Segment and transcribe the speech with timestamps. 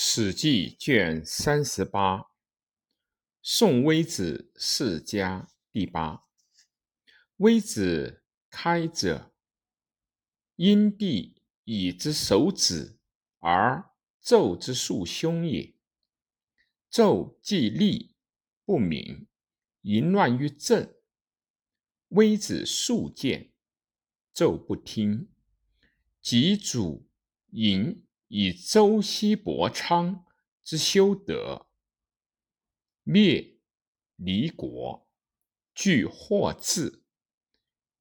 [0.00, 2.30] 史记卷三十八，
[3.42, 6.22] 宋微子世家第八。
[7.38, 9.34] 微子开者，
[10.54, 13.00] 因必以之守子，
[13.40, 13.90] 而
[14.22, 15.74] 纣之庶兄也。
[16.88, 18.14] 纣既立
[18.64, 19.26] 不敏，
[19.80, 20.94] 淫乱于政。
[22.10, 23.50] 微子数谏，
[24.32, 25.28] 纣不听。
[26.22, 27.10] 及主
[27.50, 28.04] 淫。
[28.28, 30.24] 以周西伯昌
[30.62, 31.66] 之修德，
[33.02, 33.58] 灭
[34.16, 35.08] 离国，
[35.74, 37.02] 惧祸至，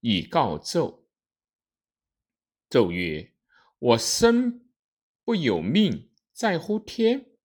[0.00, 1.04] 以告纣。
[2.70, 3.34] 纣曰
[3.78, 4.66] ：“我生
[5.24, 7.36] 不有命，在乎天。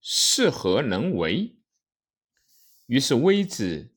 [0.00, 1.56] 是何能为？”
[2.86, 3.94] 于是微子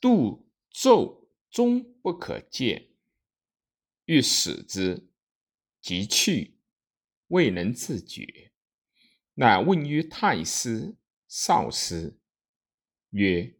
[0.00, 2.93] 度纣终不可见。
[4.06, 5.08] 欲使之，
[5.80, 6.58] 即去，
[7.28, 8.52] 未能自觉。
[9.34, 12.18] 乃问于太师、少师，
[13.10, 13.58] 曰：“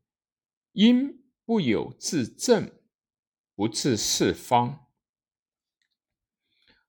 [0.73, 2.79] 因不有自正，
[3.55, 4.87] 不治四方。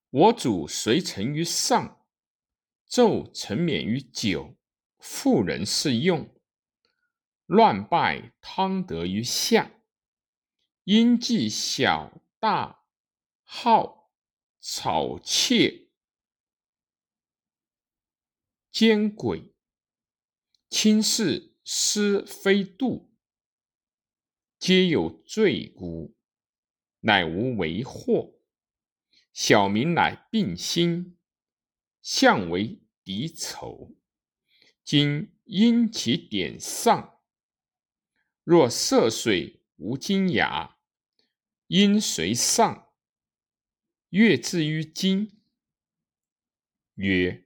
[0.09, 2.05] 我主随臣于上，
[2.89, 4.57] 纣臣免于酒，
[4.99, 6.33] 妇人适用，
[7.45, 9.71] 乱败汤德于下。
[10.83, 12.81] 因计小大。”
[13.57, 14.11] 好
[14.59, 15.87] 草窃
[18.69, 19.53] 奸诡，
[20.69, 23.15] 轻视师非度，
[24.59, 26.13] 皆有罪辜，
[26.99, 28.33] 乃无为祸。
[29.31, 31.17] 小民乃病心，
[32.01, 33.95] 相为敌仇。
[34.83, 37.21] 今因其点上，
[38.43, 40.77] 若涉水无金牙，
[41.67, 42.84] 因随上。
[44.15, 45.37] 越至于今，
[46.93, 47.43] 曰：“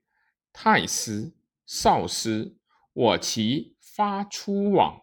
[0.54, 1.34] 太师、
[1.66, 2.60] 少师，
[2.94, 5.02] 我其发出往，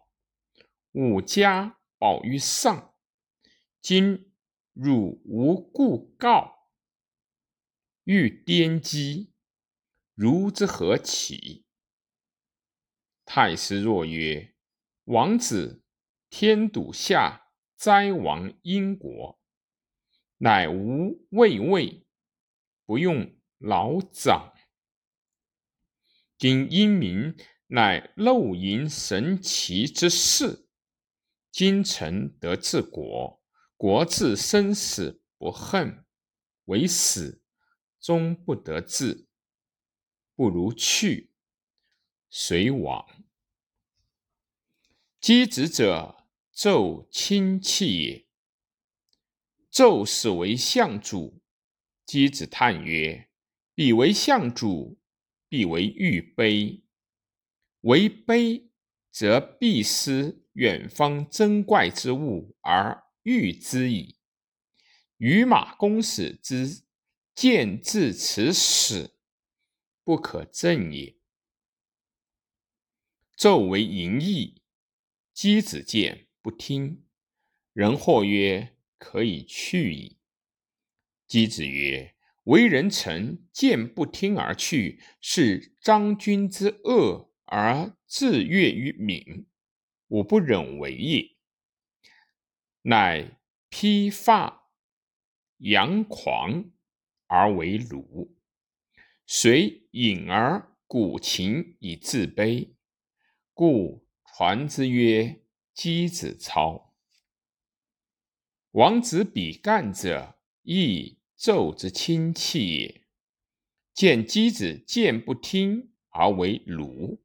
[0.93, 2.94] 吾家保于上。
[3.81, 4.31] 今
[4.75, 6.69] 汝无故告，
[8.05, 9.32] 欲颠击，
[10.15, 11.65] 如之何起？”
[13.26, 14.55] 太师若曰
[15.06, 15.82] ：“王子
[16.31, 19.36] 天笃下灾亡殷国。”
[20.39, 22.07] 乃无畏畏，
[22.85, 24.53] 不用老长。
[26.37, 27.35] 今英明
[27.69, 30.69] 乃漏淫神奇之事，
[31.51, 33.43] 今臣得治国，
[33.79, 36.05] 国治生死不恨，
[36.67, 37.43] 为死
[37.99, 39.27] 终不得志，
[40.35, 41.33] 不如去，
[42.29, 43.09] 随往。
[45.19, 48.25] 箕子者，纣亲戚也。
[49.76, 51.42] 纣始为相主，
[52.06, 53.28] 箕子叹曰
[53.76, 54.98] ：“彼为相主，
[55.50, 56.82] 必为玉碑。
[57.82, 58.70] 为碑，
[59.10, 64.16] 则必失远方珍怪之物而御之矣。
[65.19, 66.87] 与马公使之
[67.34, 69.10] 见至此始，
[70.03, 71.19] 不可正也。”
[73.37, 74.62] 纣为淫逸，
[75.34, 77.04] 箕子见不听，
[77.75, 78.72] 人或曰。
[78.99, 80.19] 可以去矣。
[81.29, 82.15] 箕子曰
[82.45, 89.47] ：“为人臣，见不听而去，是张君之恶而自悦于民，
[90.09, 91.37] 吾不忍为也。”
[92.83, 94.71] 乃披发
[95.59, 96.71] 扬狂
[97.27, 98.37] 而为鲁，
[99.27, 102.75] 遂隐而鼓琴以自卑，
[103.53, 105.43] 故传之曰
[105.75, 106.85] ：“箕子操。”
[108.76, 113.06] 王子比干者，亦纣之亲戚也。
[113.94, 117.25] 见箕子见不听而为奴，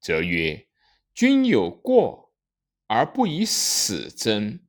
[0.00, 0.66] 则曰
[1.14, 2.34] ：“君有过
[2.88, 4.66] 而不以死争，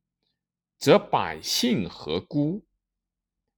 [0.77, 2.67] 则百姓何辜？”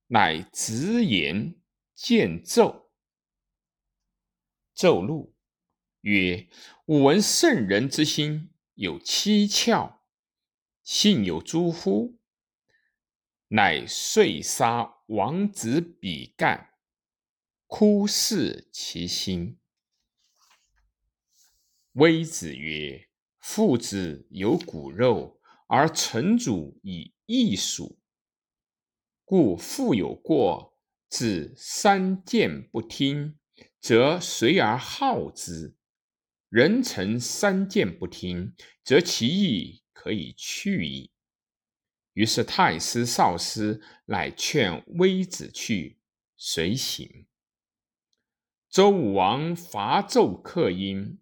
[0.08, 1.56] 乃直言
[1.94, 2.84] 见纣。
[4.74, 5.34] 纣怒，
[6.00, 6.48] 曰
[6.88, 9.96] ：“吾闻圣人之心有七窍，
[10.82, 12.18] 信有诸乎？”
[13.48, 16.70] 乃遂杀王子比干，
[17.66, 19.58] 哭视其心。
[21.92, 23.08] 微子曰
[23.38, 28.00] ：“父子有骨肉，而臣主以义属。
[29.24, 30.76] 故父有过，
[31.08, 33.38] 子三谏不听，
[33.80, 35.76] 则随而好之；
[36.48, 41.12] 人臣三谏不听，则其义可以去矣。”
[42.14, 45.98] 于是太师、少师乃劝微子去，
[46.36, 47.26] 随行。
[48.68, 51.20] 周武王伐纣克殷，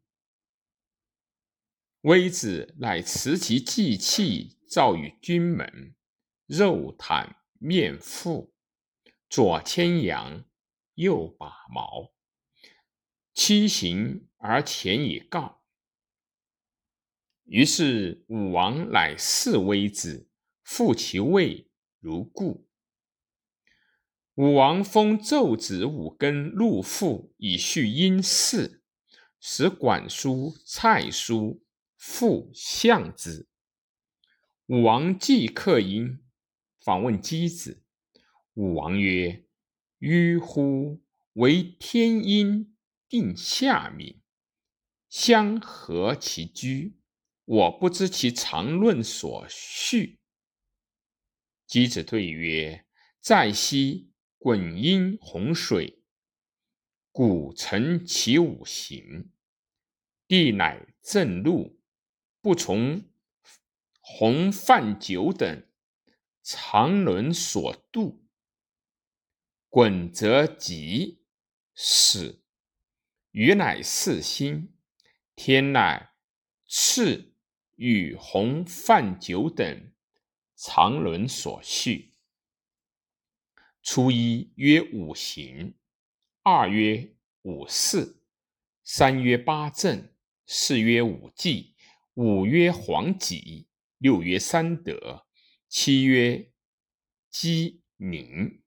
[2.02, 5.94] 微子乃持其祭器，造于君门，
[6.46, 8.50] 肉袒面覆，
[9.28, 10.44] 左牵羊，
[10.94, 12.14] 右把矛，
[13.34, 15.62] 七行而前以告。
[17.44, 20.30] 于是武王乃弑微子，
[20.74, 21.68] 复其位
[22.00, 22.66] 如故。
[24.36, 28.82] 武王封纣子武根入父，以续殷氏，
[29.38, 31.62] 使管叔、蔡叔
[31.98, 33.50] 复相子。
[34.64, 36.24] 武王既克殷，
[36.80, 37.84] 访问箕子。
[38.54, 39.44] 武王曰
[40.00, 41.02] ：“吁乎！
[41.34, 42.74] 为天阴
[43.10, 44.22] 定下民，
[45.10, 46.96] 相和其居？
[47.44, 50.18] 我不知其常论所序。”
[51.72, 52.84] 箕子对曰
[53.18, 56.02] ：“在昔。”滚阴洪水，
[57.12, 59.30] 古成其五行。
[60.26, 61.80] 地乃正路，
[62.42, 63.04] 不从
[64.00, 65.64] 洪泛九等
[66.42, 68.26] 常伦所度。
[69.68, 71.24] 滚则急，
[71.76, 72.42] 死
[73.30, 74.74] 雨乃四星，
[75.36, 76.14] 天乃
[76.66, 77.32] 赤
[77.76, 79.91] 与洪泛九等
[80.64, 82.12] 常伦所序。
[83.82, 85.74] 初一曰五行，
[86.44, 88.22] 二曰五四，
[88.84, 90.14] 三曰八正，
[90.46, 91.74] 四曰五纪，
[92.14, 93.66] 五曰黄己，
[93.98, 95.26] 六曰三德，
[95.68, 96.52] 七曰
[97.28, 98.62] 鸡鸣，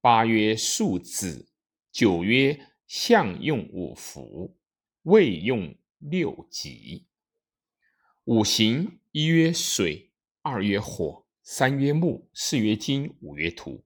[0.00, 1.50] 八曰数子，
[1.90, 4.56] 九曰象用五福，
[5.02, 7.08] 未用六吉。
[8.26, 10.07] 五行一曰水，
[10.42, 13.84] 二曰火，三曰木，四曰金，五曰土。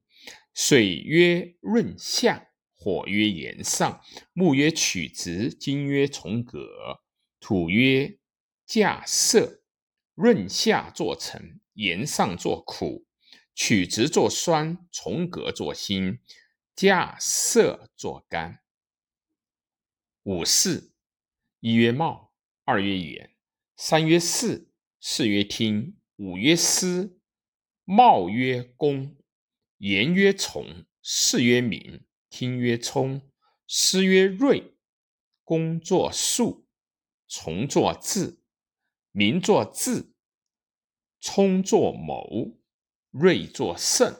[0.54, 4.02] 水曰润下，火曰炎上，
[4.32, 7.02] 木曰曲直，金曰从革，
[7.40, 8.19] 土曰
[8.66, 9.60] 稼涩。
[10.14, 13.06] 润下作沉，炎上作苦，
[13.54, 16.20] 曲直作酸，从革作辛，
[16.76, 18.60] 稼涩作甘。
[20.25, 20.93] 五四，
[21.60, 22.34] 一曰貌，
[22.64, 23.31] 二曰言，
[23.75, 24.70] 三曰四，
[25.00, 27.19] 四曰听，五曰师。
[27.85, 29.17] 茂曰公。
[29.79, 33.23] 言曰从，事曰明，听曰聪，
[33.67, 34.76] 思曰睿。
[35.43, 36.67] 公作数，
[37.26, 38.41] 从作智，
[39.11, 40.14] 明作智，
[41.20, 42.59] 聪作谋，
[43.11, 44.14] 睿作胜。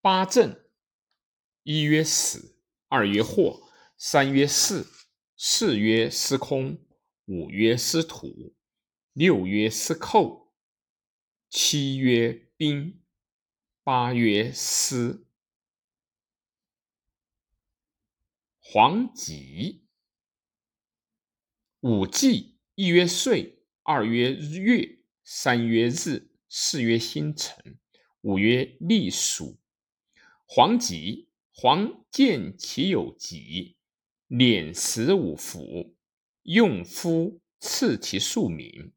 [0.00, 0.64] 八正，
[1.64, 2.56] 一曰死，
[2.86, 4.86] 二曰祸，三曰巳，
[5.36, 6.78] 四曰司空，
[7.26, 8.54] 五曰司徒，
[9.12, 10.47] 六曰司寇，
[11.48, 13.00] 七曰兵。
[13.82, 15.26] 八曰司，
[18.58, 19.86] 黄吉。
[21.80, 27.78] 五纪，一曰岁，二曰月，三曰日，四曰星辰，
[28.20, 29.58] 五曰历数。
[30.44, 33.78] 黄吉，黄见其有吉，
[34.28, 35.94] 敛食五腑，
[36.42, 38.92] 用夫赐其庶民，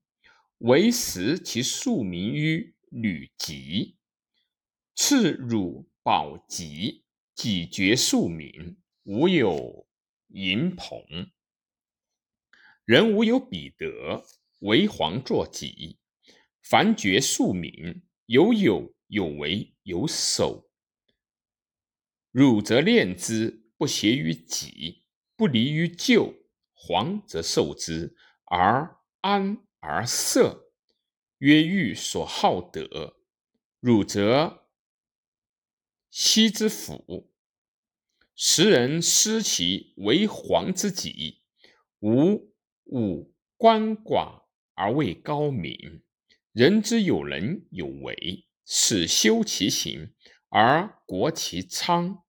[0.62, 3.98] 为食其庶民于履吉。
[4.94, 7.04] 赐汝宝吉，
[7.34, 9.88] 己绝庶民，无有
[10.28, 11.32] 盈朋。
[12.86, 14.24] 人无有彼德，
[14.60, 15.98] 为皇作己。
[16.62, 20.70] 凡绝庶民，有有有为有守。
[22.30, 26.36] 汝则恋之，不协于己，不离于旧。
[26.74, 28.16] 皇则受之，
[28.46, 30.72] 而安而色，
[31.40, 33.18] 曰欲所好德。
[33.80, 34.68] 汝则。
[36.12, 37.32] 西之府，
[38.36, 41.42] 时人失其为皇之己，
[42.00, 44.44] 无武官寡
[44.76, 46.04] 而位高明。
[46.52, 50.14] 人之有能有为，使修其行
[50.50, 52.24] 而国其昌。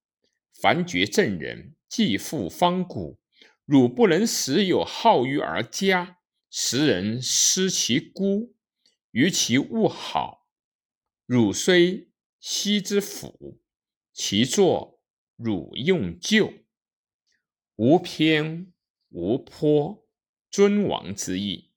[0.54, 3.20] 凡绝正人，既富方古。
[3.66, 6.18] 汝不能使有好于而嘉，
[6.54, 8.54] 时人失其孤，
[9.10, 10.50] 于其物好。
[11.24, 13.58] 汝虽昔之府。
[14.12, 15.00] 其作
[15.36, 16.52] 汝用旧，
[17.76, 18.70] 无偏
[19.08, 20.06] 无颇，
[20.50, 21.70] 尊王之意；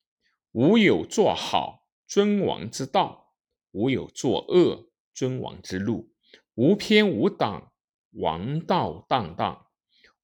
[0.51, 3.34] 无有作好，尊王之道；
[3.72, 6.13] 无有作恶，尊王之路。
[6.55, 7.72] 无偏无党，
[8.12, 9.72] 王道荡荡；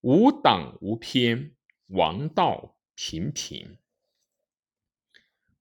[0.02, 1.56] 无党无偏，
[1.88, 3.78] 王道平平。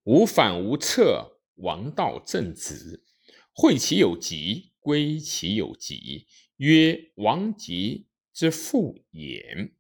[0.05, 3.05] 无反无侧，王道正直。
[3.53, 6.27] 惠其有疾，归其有疾。
[6.57, 9.73] 曰王吉之父也。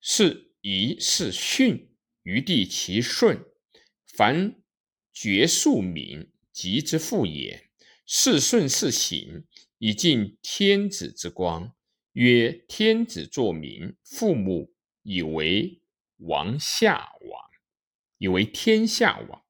[0.00, 3.44] 是宜是训，余地其顺。
[4.06, 4.62] 凡
[5.12, 7.68] 绝庶民，吉之父也。
[8.06, 9.44] 是顺是行，
[9.78, 11.74] 以尽天子之光。
[12.12, 15.80] 曰天子作民，父母以为
[16.16, 17.49] 王下王，
[18.20, 19.42] 以为天下王。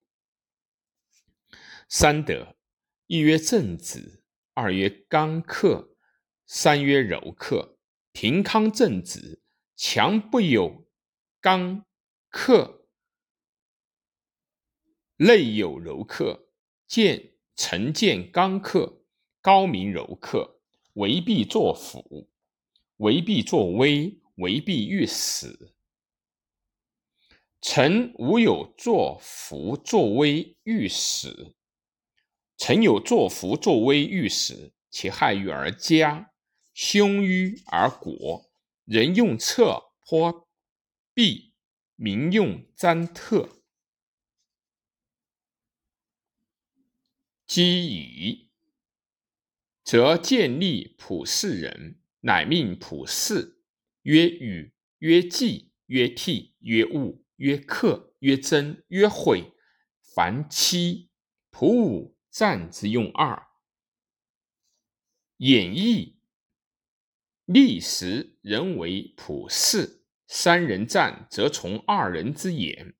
[1.88, 2.56] 三德，
[3.08, 4.22] 一曰正直，
[4.54, 5.96] 二曰刚克，
[6.46, 7.78] 三曰柔克。
[8.12, 9.42] 平康正直，
[9.74, 10.88] 强不有
[11.40, 11.84] 刚
[12.28, 12.86] 克，
[15.16, 16.48] 内有柔克。
[16.86, 19.02] 见臣见刚克，
[19.40, 20.60] 高明柔克，
[20.92, 22.30] 为必作辅。
[22.98, 25.74] 为必作威，为必欲死。
[27.60, 31.54] 臣无有作福作威欲死。
[32.56, 36.32] 臣有作福作威欲死，其害于而家，
[36.74, 38.50] 凶于而国。
[38.84, 40.48] 人用侧颇
[41.14, 41.54] 弊，
[41.96, 43.62] 民用簪特。
[47.46, 48.50] 积矣，
[49.82, 52.00] 则建立普世人。
[52.22, 53.62] 乃命普世，
[54.02, 59.54] 曰禹，曰季，曰替，曰物，曰克，曰曾，曰悔。
[60.14, 61.08] 凡七，
[61.48, 63.48] 普五，战之用二。
[65.38, 66.18] 演义，
[67.46, 72.94] 历时人为普四，三人战，则从二人之言。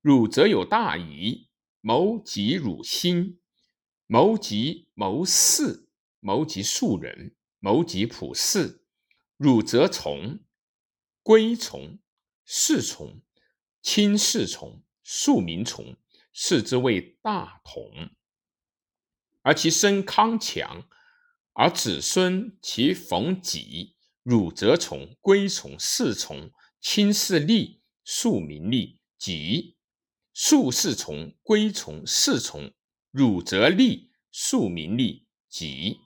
[0.00, 1.48] 汝则有大矣，
[1.80, 3.40] 谋及汝心，
[4.06, 5.88] 谋及谋士，
[6.20, 7.34] 谋及庶人。
[7.58, 8.84] 谋及普世，
[9.36, 10.44] 汝则从，
[11.22, 11.98] 归从，
[12.44, 13.22] 士从，
[13.84, 15.94] 亲士从，庶民从，
[16.32, 18.08] 是之谓大同。
[19.42, 20.88] 而其身康强，
[21.52, 26.50] 而子孙其逢己，汝则从，归从，事从，
[26.80, 29.76] 亲士利，庶民利，己
[30.32, 32.72] 庶士从，归从，事从，
[33.10, 36.00] 汝则利，庶民利，己。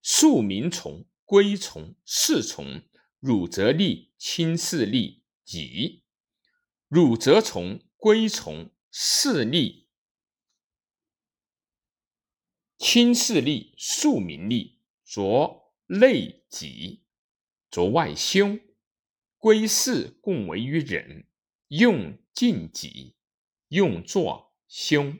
[0.00, 2.82] 庶民从，归从，事从，
[3.18, 6.04] 汝则利，亲士利，己；
[6.88, 9.88] 汝则从，归从，势利，
[12.78, 17.04] 亲势利，庶民利，着内己，
[17.70, 18.60] 着外凶，
[19.36, 21.26] 归势共为于人，
[21.68, 23.16] 用尽己，
[23.68, 25.18] 用作凶。